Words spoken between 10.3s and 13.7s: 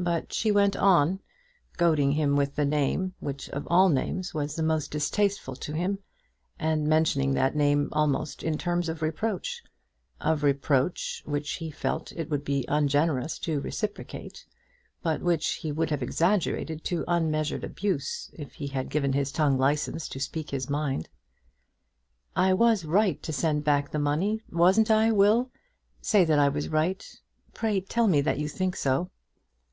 reproach which he felt it would be ungenerous to